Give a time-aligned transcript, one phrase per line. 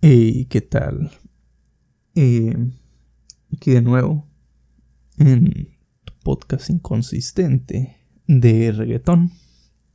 [0.00, 1.10] ¿qué tal?
[2.14, 2.54] Eh,
[3.52, 4.26] aquí de nuevo
[5.18, 7.96] en tu podcast inconsistente
[8.26, 9.32] de reggaetón.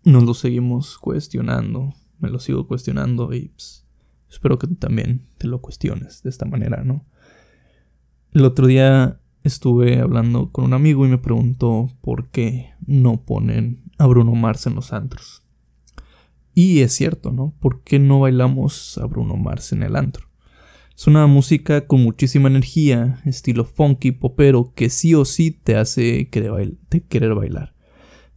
[0.03, 3.85] Nos lo seguimos cuestionando, me lo sigo cuestionando y pues,
[4.29, 7.05] espero que tú también te lo cuestiones de esta manera, ¿no?
[8.33, 13.83] El otro día estuve hablando con un amigo y me preguntó por qué no ponen
[13.97, 15.40] a Bruno Mars en los antros.
[16.53, 17.53] Y es cierto, ¿no?
[17.59, 20.31] ¿Por qué no bailamos a Bruno Mars en el antro?
[20.95, 26.29] Es una música con muchísima energía, estilo funky, popero, que sí o sí te hace
[26.29, 27.73] querer, bailar.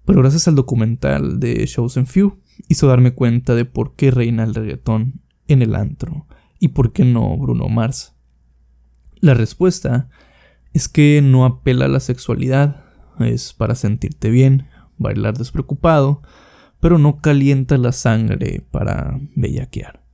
[0.05, 4.45] Pero gracias al documental de Shows and Few, hizo darme cuenta de por qué reina
[4.45, 6.27] el reggaetón en el antro
[6.59, 8.15] y por qué no Bruno Mars.
[9.21, 10.09] La respuesta
[10.73, 12.85] es que no apela a la sexualidad,
[13.19, 16.23] es para sentirte bien, bailar despreocupado,
[16.85, 20.05] pero no calienta la sangre para bellaquear.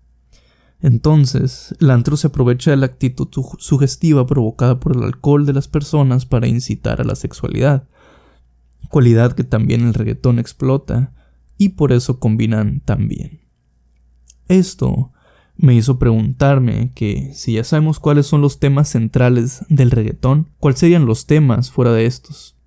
[0.81, 3.27] Entonces, el antro se aprovecha de la actitud
[3.59, 7.89] sugestiva provocada por el alcohol de las personas para incitar a la sexualidad,
[8.89, 11.13] cualidad que también el reggaetón explota,
[11.59, 13.41] y por eso combinan tan bien.
[14.47, 15.11] Esto
[15.57, 20.79] me hizo preguntarme que si ya sabemos cuáles son los temas centrales del reggaetón, ¿cuáles
[20.79, 22.60] serían los temas fuera de estos?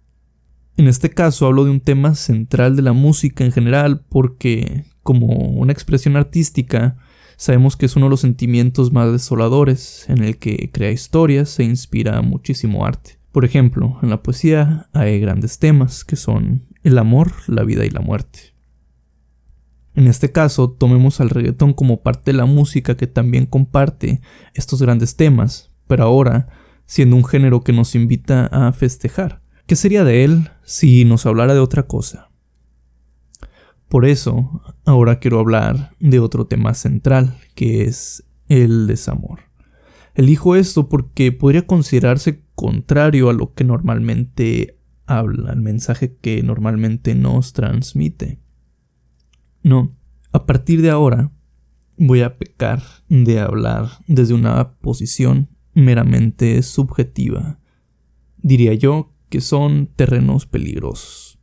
[0.75, 5.27] En este caso hablo de un tema central de la música en general porque, como
[5.27, 6.97] una expresión artística,
[7.37, 11.63] sabemos que es uno de los sentimientos más desoladores, en el que crea historias e
[11.63, 13.19] inspira muchísimo arte.
[13.31, 17.91] Por ejemplo, en la poesía hay grandes temas que son el amor, la vida y
[17.91, 18.53] la muerte.
[19.95, 24.21] En este caso, tomemos al reggaetón como parte de la música que también comparte
[24.55, 26.47] estos grandes temas, pero ahora
[26.87, 31.53] siendo un género que nos invita a festejar, ¿Qué sería de él si nos hablara
[31.53, 32.29] de otra cosa?
[33.87, 39.39] Por eso, ahora quiero hablar de otro tema central, que es el desamor.
[40.15, 47.15] Elijo esto porque podría considerarse contrario a lo que normalmente habla, al mensaje que normalmente
[47.15, 48.39] nos transmite.
[49.63, 49.95] No,
[50.31, 51.31] a partir de ahora
[51.97, 57.59] voy a pecar de hablar desde una posición meramente subjetiva.
[58.37, 61.39] Diría yo que son terrenos peligrosos.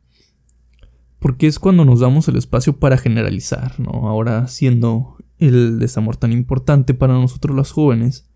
[1.19, 4.07] Porque es cuando nos damos el espacio para generalizar, ¿no?
[4.07, 8.29] Ahora siendo el desamor tan importante para nosotros los jóvenes,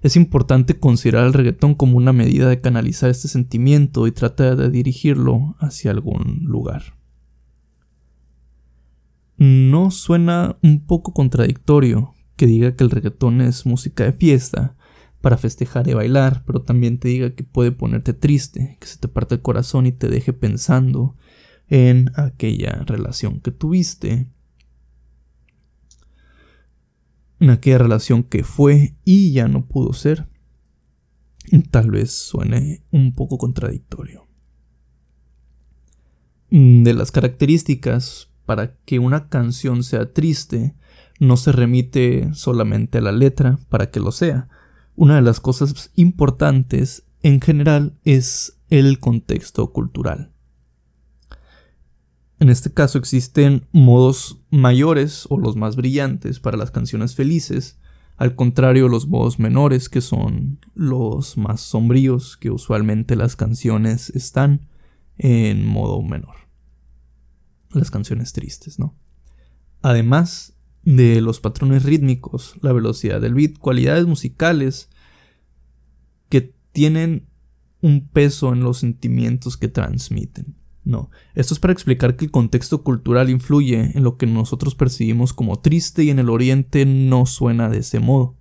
[0.00, 4.70] es importante considerar el reggaetón como una medida de canalizar este sentimiento y tratar de
[4.70, 6.94] dirigirlo hacia algún lugar.
[9.36, 14.74] ¿No suena un poco contradictorio que diga que el reggaetón es música de fiesta
[15.26, 19.08] para festejar y bailar, pero también te diga que puede ponerte triste, que se te
[19.08, 21.16] parte el corazón y te deje pensando
[21.66, 24.30] en aquella relación que tuviste,
[27.40, 30.28] en aquella relación que fue y ya no pudo ser.
[31.72, 34.28] Tal vez suene un poco contradictorio.
[36.50, 40.76] De las características para que una canción sea triste,
[41.18, 44.48] no se remite solamente a la letra para que lo sea,
[44.96, 50.32] una de las cosas importantes en general es el contexto cultural.
[52.38, 57.78] En este caso existen modos mayores o los más brillantes para las canciones felices,
[58.16, 64.68] al contrario los modos menores que son los más sombríos que usualmente las canciones están
[65.18, 66.36] en modo menor.
[67.70, 68.94] Las canciones tristes, ¿no?
[69.82, 70.55] Además,
[70.86, 74.88] de los patrones rítmicos, la velocidad del beat, cualidades musicales
[76.28, 77.26] que tienen
[77.82, 80.54] un peso en los sentimientos que transmiten.
[80.84, 85.32] No, esto es para explicar que el contexto cultural influye en lo que nosotros percibimos
[85.32, 88.36] como triste y en el oriente no suena de ese modo.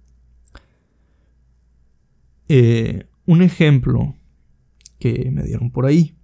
[2.48, 4.16] Eh, un ejemplo
[5.00, 6.16] que me dieron por ahí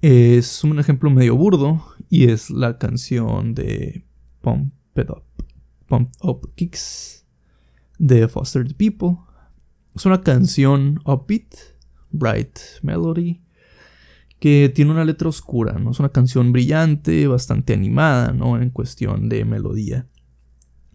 [0.00, 4.06] es un ejemplo medio burdo y es la canción de
[4.40, 5.24] Pump It Up,
[5.86, 7.26] Pump Up Kicks
[7.98, 9.18] de Foster the People.
[9.94, 11.54] Es una canción upbeat,
[12.10, 13.42] bright melody,
[14.38, 15.90] que tiene una letra oscura, ¿no?
[15.90, 18.60] Es una canción brillante, bastante animada, ¿no?
[18.60, 20.06] En cuestión de melodía.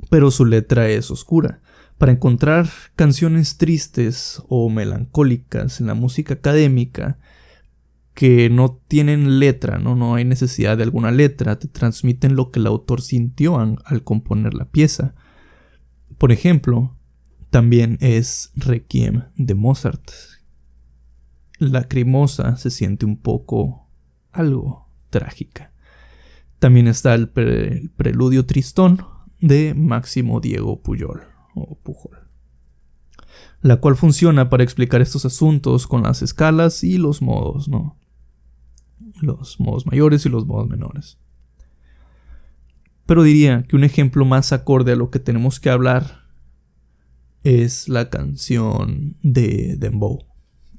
[0.09, 1.61] Pero su letra es oscura.
[1.97, 7.19] Para encontrar canciones tristes o melancólicas en la música académica,
[8.15, 9.95] que no tienen letra, ¿no?
[9.95, 14.53] no hay necesidad de alguna letra, te transmiten lo que el autor sintió al, componer
[14.53, 15.13] la pieza.
[16.17, 16.97] Por ejemplo,
[17.49, 20.11] también es Requiem de Mozart.
[21.59, 23.89] La crimosa se siente un poco
[24.31, 25.73] algo trágica.
[26.59, 29.05] También está el, el preludio tristón
[29.41, 31.21] de Máximo Diego Puyol,
[31.53, 32.17] o Pujol,
[33.61, 37.97] la cual funciona para explicar estos asuntos con las escalas y los modos, ¿no?
[39.21, 41.17] Los modos mayores y los modos menores.
[43.05, 46.25] Pero diría que un ejemplo más acorde a lo que tenemos que hablar
[47.43, 50.25] es la canción de Dembow,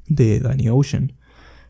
[0.09, 1.17] de Danny Ocean.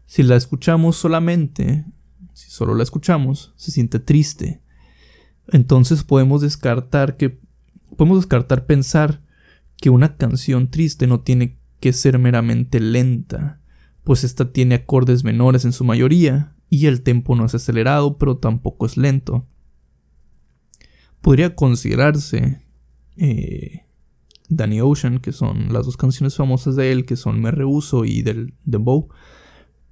[0.07, 1.85] Si la escuchamos solamente,
[2.33, 4.63] si solo la escuchamos, se siente triste.
[5.49, 7.39] Entonces podemos descartar que
[7.97, 9.23] podemos descartar pensar
[9.77, 13.61] que una canción triste no tiene que ser meramente lenta,
[14.03, 18.39] pues esta tiene acordes menores en su mayoría y el tempo no es acelerado, pero
[18.39, 19.47] tampoco es lento.
[21.21, 22.63] Podría considerarse
[23.17, 23.87] eh,
[24.49, 28.23] Danny Ocean, que son las dos canciones famosas de él, que son Me Rehuso y
[28.23, 29.09] del Dembow,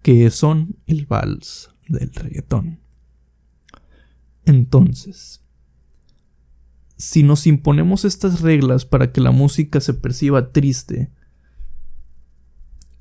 [0.03, 2.81] que son el vals del reggaetón.
[4.45, 5.43] Entonces,
[6.97, 11.11] si nos imponemos estas reglas para que la música se perciba triste,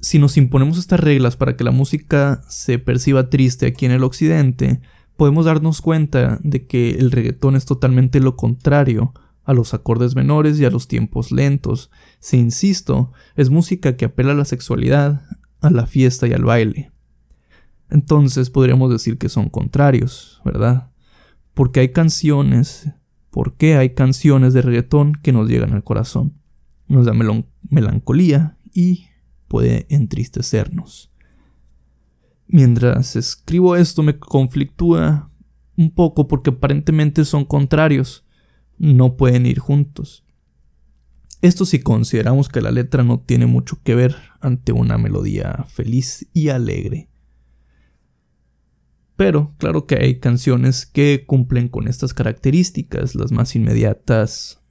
[0.03, 4.03] si nos imponemos estas reglas para que la música se perciba triste aquí en el
[4.03, 4.81] occidente,
[5.15, 9.13] podemos darnos cuenta de que el reggaetón es totalmente lo contrario
[9.45, 11.89] a los acordes menores y a los tiempos lentos.
[12.19, 15.21] Si insisto, es música que apela a la sexualidad,
[15.61, 16.91] a la fiesta y al baile.
[17.89, 20.91] Entonces podríamos decir que son contrarios, ¿verdad?
[21.53, 22.89] Porque hay canciones,
[23.29, 26.33] ¿por qué hay canciones de reggaetón que nos llegan al corazón?
[26.89, 27.13] Nos da
[27.69, 29.05] melancolía y
[29.53, 31.11] puede entristecernos.
[32.47, 35.29] Mientras escribo esto me conflictúa
[35.77, 38.25] un poco porque aparentemente son contrarios
[38.79, 40.25] no pueden ir juntos.
[41.43, 46.27] Esto si consideramos que la letra no tiene mucho que ver ante una melodía feliz
[46.33, 47.09] y alegre.
[49.15, 53.13] Pero claro que hay canciones que cumplen con estas características.
[53.13, 54.63] Las más inmediatas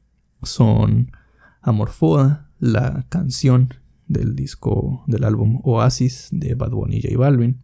[0.42, 1.12] son
[1.60, 3.74] Amorfoda, la canción
[4.12, 7.62] del disco del álbum Oasis de Bad Bunny y J Balvin.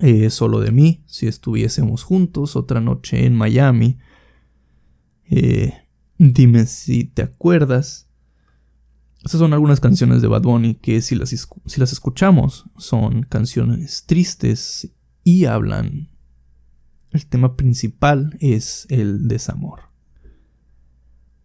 [0.00, 3.98] Eh, solo de mí, si estuviésemos juntos, otra noche en Miami,
[5.26, 5.72] eh,
[6.18, 8.08] dime si te acuerdas.
[9.24, 14.04] Estas son algunas canciones de Bad Bunny que si las, si las escuchamos son canciones
[14.04, 14.90] tristes
[15.22, 16.10] y hablan.
[17.10, 19.80] El tema principal es el desamor.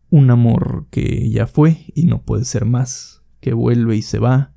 [0.10, 4.54] Un amor que ya fue y no puede ser más, que vuelve y se va,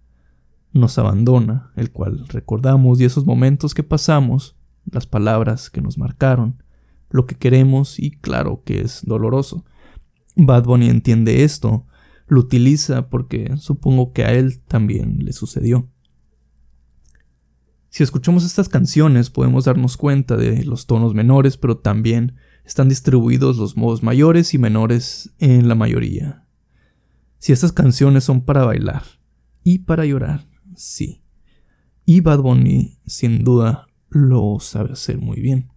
[0.73, 4.57] nos abandona, el cual recordamos y esos momentos que pasamos,
[4.91, 6.63] las palabras que nos marcaron,
[7.11, 9.65] lo que queremos y claro que es doloroso.
[10.35, 11.87] Bad Bunny entiende esto,
[12.27, 15.89] lo utiliza porque supongo que a él también le sucedió.
[17.91, 23.59] Si escuchamos estas canciones podemos darnos cuenta de los tonos menores, pero también están distribuidos
[23.59, 26.47] los modos mayores y menores en la mayoría.
[27.43, 29.03] Si estas canciones son para bailar
[29.65, 30.47] y para llorar,
[30.77, 31.25] sí.
[32.05, 35.73] Y Bad Bunny sin duda lo sabe hacer muy bien.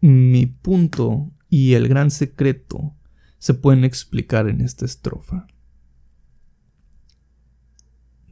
[0.00, 2.94] Mi punto y el gran secreto
[3.38, 5.48] se pueden explicar en esta estrofa.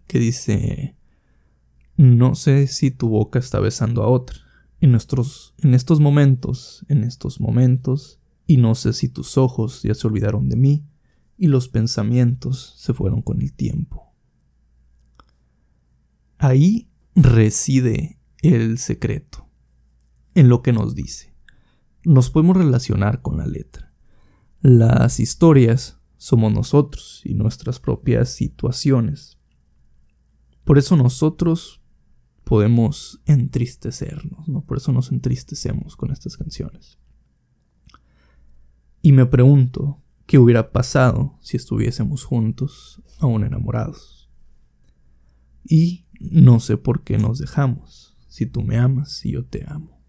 [0.07, 0.95] Que dice,
[1.97, 4.39] no sé si tu boca está besando a otra
[4.81, 9.97] en, nuestros, en estos momentos, en estos momentos, y no sé si tus ojos ya
[9.97, 10.85] se olvidaron de mí
[11.39, 14.13] y los pensamientos se fueron con el tiempo.
[16.37, 19.49] Ahí reside el secreto,
[20.35, 21.29] en lo que nos dice
[22.09, 23.93] nos podemos relacionar con la letra.
[24.61, 29.39] Las historias somos nosotros y nuestras propias situaciones.
[30.65, 31.83] Por eso nosotros
[32.45, 34.65] podemos entristecernos, ¿no?
[34.65, 36.99] Por eso nos entristecemos con estas canciones.
[39.03, 44.29] Y me pregunto, ¿qué hubiera pasado si estuviésemos juntos, aún enamorados?
[45.65, 50.03] Y no sé por qué nos dejamos, si tú me amas y yo te amo.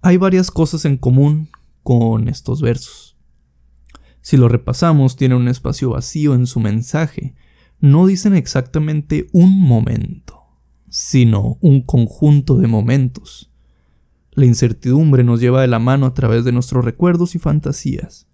[0.00, 1.50] Hay varias cosas en común
[1.82, 3.18] con estos versos.
[4.22, 7.34] Si lo repasamos, tiene un espacio vacío en su mensaje.
[7.78, 10.44] No dicen exactamente un momento,
[10.88, 13.52] sino un conjunto de momentos.
[14.30, 18.26] La incertidumbre nos lleva de la mano a través de nuestros recuerdos y fantasías.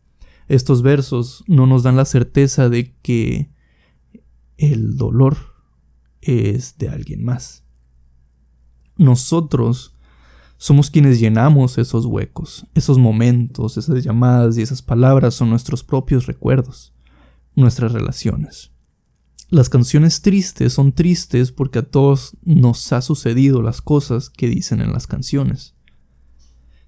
[0.52, 3.50] Estos versos no nos dan la certeza de que
[4.58, 5.38] el dolor
[6.20, 7.64] es de alguien más.
[8.98, 9.96] Nosotros
[10.58, 16.26] somos quienes llenamos esos huecos, esos momentos, esas llamadas y esas palabras son nuestros propios
[16.26, 16.92] recuerdos,
[17.54, 18.72] nuestras relaciones.
[19.48, 24.82] Las canciones tristes son tristes porque a todos nos ha sucedido las cosas que dicen
[24.82, 25.76] en las canciones.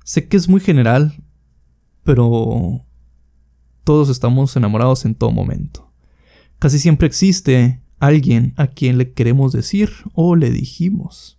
[0.04, 1.24] Sé que es muy general,
[2.02, 2.84] pero
[3.84, 5.92] Todos estamos enamorados en todo momento.
[6.58, 11.38] Casi siempre existe alguien a quien le queremos decir o le dijimos.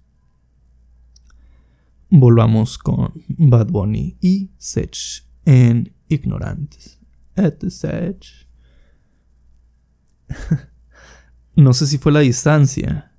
[2.10, 7.00] Volvamos con Bad Bunny y Sech en Ignorantes.
[7.36, 8.48] At Sech.
[11.56, 13.12] no sé si fue la distancia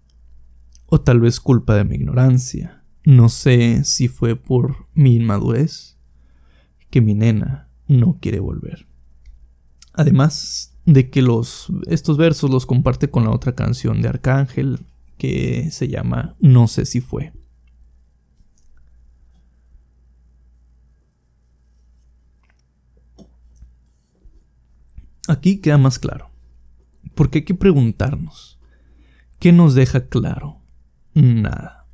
[0.86, 2.84] o tal vez culpa de mi ignorancia.
[3.04, 5.98] No sé si fue por mi inmadurez
[6.90, 8.86] que mi nena no quiere volver.
[9.96, 14.86] Además de que los, estos versos los comparte con la otra canción de Arcángel
[15.16, 17.32] que se llama No sé si fue.
[25.28, 26.30] Aquí queda más claro,
[27.16, 28.60] porque hay que preguntarnos,
[29.40, 30.60] ¿qué nos deja claro?
[31.14, 31.88] Nada.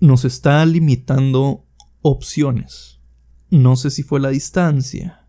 [0.00, 1.66] Nos está limitando
[2.00, 3.00] opciones.
[3.50, 5.26] No sé si fue la distancia.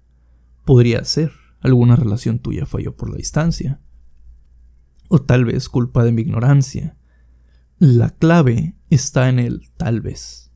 [0.64, 1.41] Podría ser.
[1.62, 3.80] Alguna relación tuya falló por la distancia.
[5.08, 6.98] O tal vez culpa de mi ignorancia.
[7.78, 10.52] La clave está en el tal vez.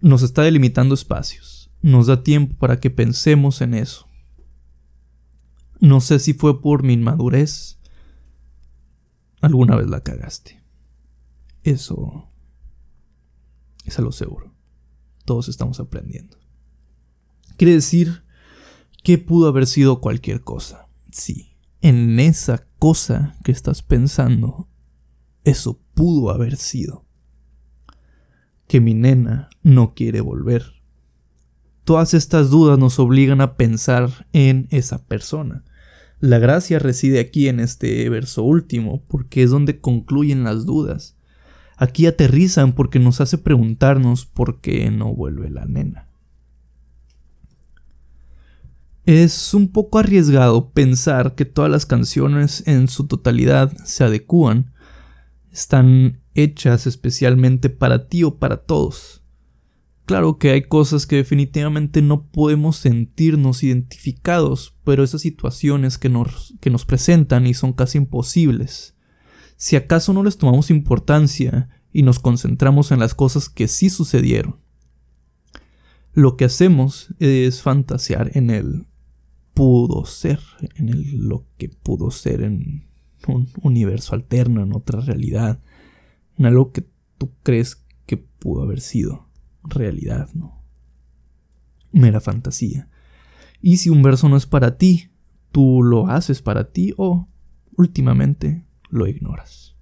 [0.00, 1.70] Nos está delimitando espacios.
[1.82, 4.06] Nos da tiempo para que pensemos en eso.
[5.80, 7.78] No sé si fue por mi inmadurez.
[9.40, 10.62] Alguna vez la cagaste.
[11.62, 12.30] Eso
[13.84, 14.54] es a lo seguro.
[15.24, 16.38] Todos estamos aprendiendo.
[17.56, 18.24] Quiere decir
[19.02, 20.88] que pudo haber sido cualquier cosa.
[21.10, 24.68] Sí, en esa cosa que estás pensando,
[25.44, 27.04] eso pudo haber sido.
[28.66, 30.80] Que mi nena no quiere volver.
[31.84, 35.64] Todas estas dudas nos obligan a pensar en esa persona.
[36.20, 41.16] La gracia reside aquí en este verso último, porque es donde concluyen las dudas.
[41.78, 46.09] Aquí aterrizan porque nos hace preguntarnos por qué no vuelve la nena.
[49.10, 54.72] Es un poco arriesgado pensar que todas las canciones en su totalidad se adecúan,
[55.50, 59.24] están hechas especialmente para ti o para todos.
[60.04, 66.54] Claro que hay cosas que definitivamente no podemos sentirnos identificados, pero esas situaciones que nos,
[66.60, 68.94] que nos presentan y son casi imposibles.
[69.56, 74.60] Si acaso no les tomamos importancia y nos concentramos en las cosas que sí sucedieron,
[76.12, 78.86] lo que hacemos es fantasear en el
[79.60, 80.40] pudo ser,
[80.76, 82.88] en lo que pudo ser en
[83.28, 85.60] un universo alterno, en otra realidad,
[86.38, 86.88] en algo que
[87.18, 89.28] tú crees que pudo haber sido
[89.62, 90.64] realidad, ¿no?
[91.92, 92.88] Mera fantasía.
[93.60, 95.10] Y si un verso no es para ti,
[95.52, 97.28] tú lo haces para ti o
[97.76, 99.76] últimamente lo ignoras.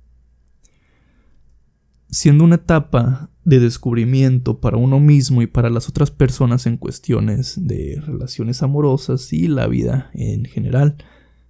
[2.11, 7.55] Siendo una etapa de descubrimiento para uno mismo y para las otras personas en cuestiones
[7.67, 10.99] de relaciones amorosas y la vida en general,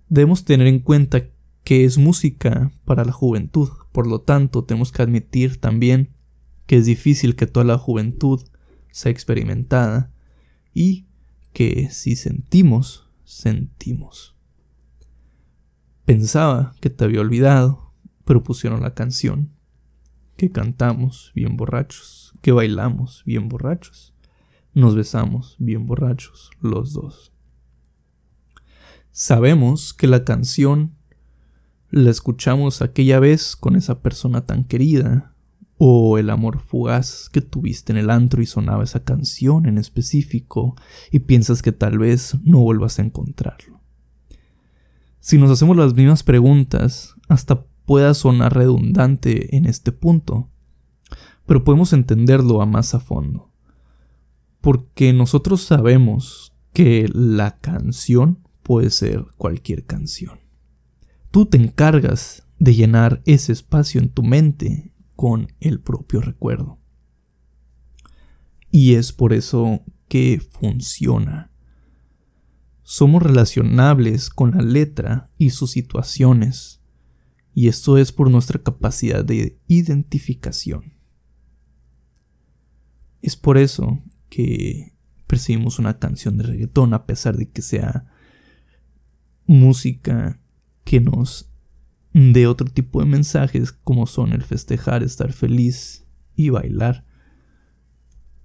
[0.08, 1.24] debemos tener en cuenta
[1.64, 3.70] que es música para la juventud.
[3.90, 6.10] Por lo tanto, tenemos que admitir también
[6.66, 8.44] que es difícil que toda la juventud
[8.92, 10.12] sea experimentada
[10.72, 11.08] y
[11.52, 14.36] que si sentimos, sentimos.
[16.04, 17.92] Pensaba que te había olvidado,
[18.24, 19.50] pero pusieron la canción,
[20.38, 24.14] que cantamos bien borrachos, que bailamos bien borrachos,
[24.72, 27.32] nos besamos bien borrachos los dos.
[29.10, 30.94] Sabemos que la canción
[31.90, 35.34] la escuchamos aquella vez con esa persona tan querida,
[35.76, 40.76] o el amor fugaz que tuviste en el antro y sonaba esa canción en específico
[41.10, 43.80] y piensas que tal vez no vuelvas a encontrarlo.
[45.18, 50.50] Si nos hacemos las mismas preguntas, hasta pueda sonar redundante en este punto,
[51.46, 53.50] pero podemos entenderlo a más a fondo.
[54.60, 60.38] Porque nosotros sabemos que la canción puede ser cualquier canción.
[61.30, 66.78] Tú te encargas de llenar ese espacio en tu mente con el propio recuerdo.
[68.70, 71.52] Y es por eso que funciona.
[72.82, 76.77] Somos relacionables con la letra y sus situaciones,
[77.58, 80.94] y esto es por nuestra capacidad de identificación.
[83.20, 84.96] Es por eso que
[85.26, 88.06] percibimos una canción de reggaetón a pesar de que sea
[89.44, 90.40] música
[90.84, 91.50] que nos
[92.12, 97.06] de otro tipo de mensajes como son el festejar, estar feliz y bailar,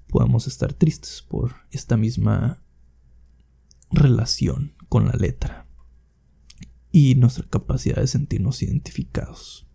[0.08, 2.63] podemos estar tristes por esta misma
[3.91, 5.62] relación con la letra
[6.93, 9.67] y nuestra capacidad de sentirnos identificados.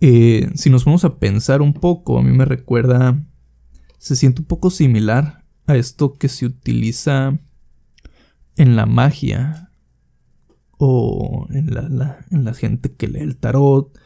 [0.00, 3.24] Eh, si nos vamos a pensar un poco, a mí me recuerda,
[3.98, 7.38] se siente un poco similar a esto que se utiliza
[8.56, 9.70] en la magia
[10.76, 13.96] o en la, en la gente que lee el tarot,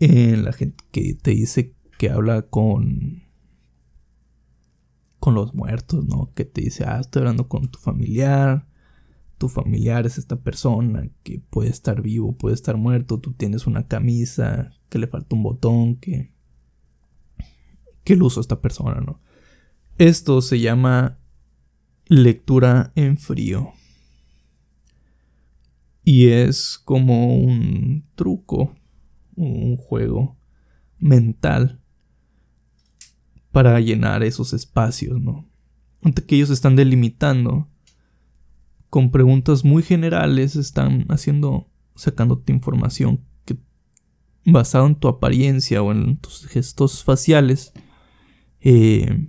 [0.00, 3.25] en la gente que te dice que habla con
[5.26, 6.30] con los muertos, ¿no?
[6.36, 8.64] Que te dice, ah, estoy hablando con tu familiar,
[9.38, 13.88] tu familiar es esta persona que puede estar vivo, puede estar muerto, tú tienes una
[13.88, 16.30] camisa que le falta un botón, que
[18.04, 19.20] que lo usó esta persona, ¿no?
[19.98, 21.18] Esto se llama
[22.04, 23.72] lectura en frío.
[26.04, 28.76] Y es como un truco,
[29.34, 30.36] un juego
[31.00, 31.82] mental
[33.56, 35.48] para llenar esos espacios, ¿no?
[36.02, 37.70] Ante que ellos están delimitando
[38.90, 43.56] con preguntas muy generales, están haciendo, sacándote información que
[44.44, 47.72] basado en tu apariencia o en tus gestos faciales,
[48.60, 49.26] eh,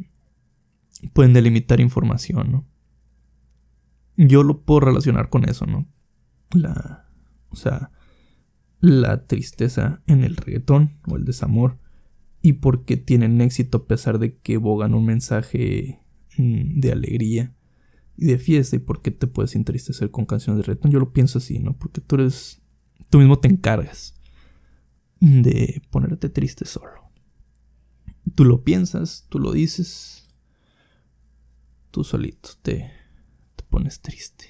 [1.14, 2.68] pueden delimitar información, ¿no?
[4.18, 5.88] Yo lo puedo relacionar con eso, ¿no?
[6.52, 7.08] La,
[7.48, 7.92] o sea,
[8.82, 11.80] la tristeza en el reggaetón o el desamor
[12.48, 16.00] y por qué tienen éxito a pesar de que bogan un mensaje
[16.38, 17.54] mm, de alegría
[18.16, 20.92] y de fiesta y por qué te puedes entristecer con canciones de reggaetón.
[20.92, 21.78] Yo lo pienso así, ¿no?
[21.78, 22.62] Porque tú eres,
[23.10, 24.16] tú mismo te encargas
[25.20, 27.12] de ponerte triste solo.
[28.34, 30.30] Tú lo piensas, tú lo dices
[31.92, 32.90] tú solito te,
[33.58, 34.46] te pones triste.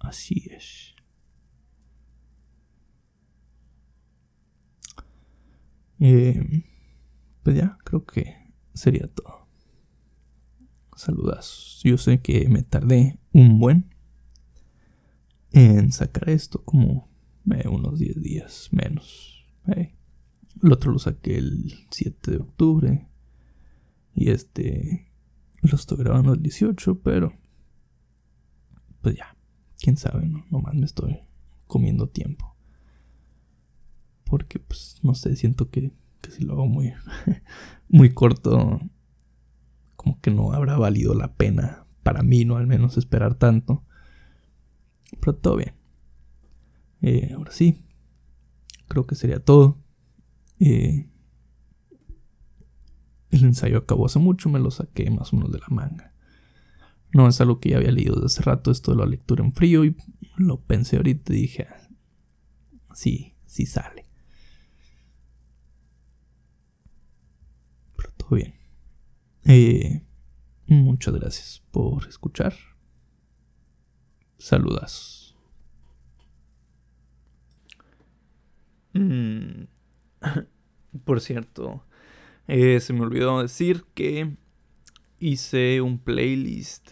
[0.00, 0.94] Así es.
[6.00, 6.64] Eh,
[7.42, 8.36] pues ya, creo que
[8.74, 9.48] sería todo.
[10.96, 11.80] Saludas.
[11.84, 13.94] Yo sé que me tardé un buen
[15.52, 17.08] en sacar esto, como
[17.50, 19.46] eh, unos 10 días menos.
[19.68, 19.94] Eh,
[20.62, 23.08] el otro lo saqué el 7 de octubre.
[24.14, 25.08] Y este
[25.62, 27.32] lo estoy grabando el 18, pero.
[29.00, 29.36] Pues ya.
[29.80, 30.44] Quién sabe, ¿no?
[30.50, 31.20] Nomás me estoy
[31.66, 32.56] comiendo tiempo.
[34.24, 36.92] Porque, pues, no sé, siento que, que si lo hago muy,
[37.88, 38.80] muy corto,
[39.96, 42.56] como que no habrá valido la pena para mí, ¿no?
[42.56, 43.84] Al menos esperar tanto.
[45.20, 45.74] Pero todo bien.
[47.00, 47.84] Eh, ahora sí,
[48.88, 49.78] creo que sería todo.
[50.58, 51.08] Eh,
[53.30, 56.14] el ensayo acabó hace mucho, me lo saqué más o menos de la manga.
[57.12, 59.52] No es algo que ya había leído desde hace rato, esto de la lectura en
[59.52, 59.96] frío, y
[60.36, 61.66] lo pensé ahorita y dije,
[62.94, 64.06] sí, sí sale.
[67.96, 68.54] Pero bien.
[69.44, 70.02] Eh,
[70.66, 72.54] muchas gracias por escuchar.
[74.38, 75.34] Saludas.
[78.92, 79.64] Mm,
[81.04, 81.84] por cierto,
[82.46, 84.36] eh, se me olvidó decir que
[85.18, 86.90] hice un playlist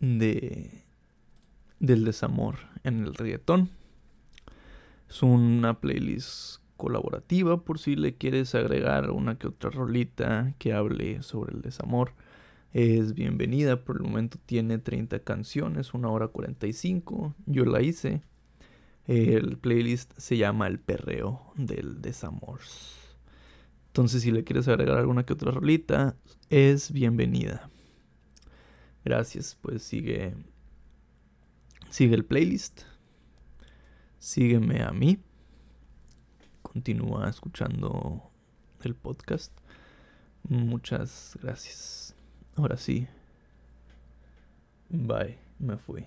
[0.00, 0.84] de
[1.80, 3.70] del desamor en el reggaetón.
[5.08, 11.22] Es una playlist colaborativa por si le quieres agregar una que otra rolita que hable
[11.22, 12.12] sobre el desamor.
[12.74, 17.34] Es bienvenida, por el momento tiene 30 canciones, una hora 45.
[17.46, 18.20] Yo la hice.
[19.06, 22.60] El playlist se llama El perreo del desamor.
[23.86, 26.16] Entonces, si le quieres agregar alguna que otra rolita,
[26.50, 27.70] es bienvenida.
[29.06, 30.34] Gracias, pues sigue.
[31.88, 32.82] Sigue el playlist.
[34.18, 35.18] Sígueme a mí.
[36.74, 38.32] Continúa escuchando
[38.82, 39.52] el podcast.
[40.42, 42.16] Muchas gracias.
[42.56, 43.06] Ahora sí.
[44.88, 46.04] Bye, me fui.